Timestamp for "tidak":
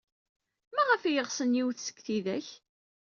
2.05-2.47